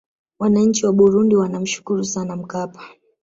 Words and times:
wananchi 0.39 0.85
wa 0.85 0.93
burundi 0.93 1.35
wanamshukuru 1.35 2.05
sana 2.05 2.35
mkapa 2.35 2.89